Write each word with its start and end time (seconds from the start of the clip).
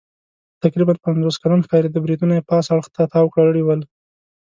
تقریباً 0.63 0.93
پنځوس 1.05 1.35
کلن 1.41 1.59
ښکارېده، 1.65 1.99
برېتونه 2.05 2.33
یې 2.37 2.47
پاس 2.49 2.65
اړخ 2.75 2.85
ته 2.95 3.01
تاو 3.11 3.27
کړي 3.35 3.63
ول. 3.63 3.81